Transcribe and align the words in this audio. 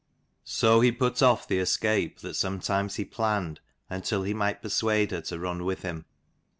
So 0.47 0.79
he 0.81 0.91
put 0.91 1.21
off 1.21 1.47
the 1.47 1.59
escape 1.59 2.21
that 2.21 2.33
sometimes 2.33 2.95
he 2.95 3.05
planned, 3.05 3.59
until 3.87 4.23
he 4.23 4.33
might 4.33 4.63
persuade 4.63 5.11
her 5.11 5.21
to 5.21 5.37
run 5.37 5.63
with 5.63 5.83
him. 5.83 6.05